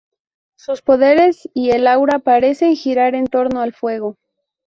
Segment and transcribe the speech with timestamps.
[0.55, 4.17] Sus poderes y el aura parecen girar en torno al fuego.